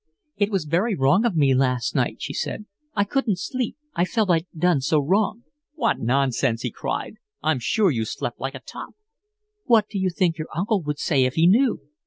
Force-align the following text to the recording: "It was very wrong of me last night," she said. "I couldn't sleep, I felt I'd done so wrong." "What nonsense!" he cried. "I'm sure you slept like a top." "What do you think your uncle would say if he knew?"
"It 0.35 0.49
was 0.49 0.65
very 0.65 0.95
wrong 0.95 1.25
of 1.25 1.35
me 1.35 1.53
last 1.53 1.93
night," 1.93 2.15
she 2.19 2.33
said. 2.33 2.65
"I 2.95 3.03
couldn't 3.03 3.37
sleep, 3.37 3.77
I 3.93 4.03
felt 4.03 4.31
I'd 4.31 4.47
done 4.57 4.81
so 4.81 4.97
wrong." 4.97 5.43
"What 5.75 5.99
nonsense!" 5.99 6.63
he 6.63 6.71
cried. 6.71 7.17
"I'm 7.43 7.59
sure 7.59 7.91
you 7.91 8.03
slept 8.05 8.39
like 8.39 8.55
a 8.55 8.61
top." 8.61 8.95
"What 9.65 9.87
do 9.89 9.99
you 9.99 10.09
think 10.09 10.39
your 10.39 10.49
uncle 10.55 10.81
would 10.81 10.97
say 10.97 11.25
if 11.25 11.35
he 11.35 11.45
knew?" 11.45 11.81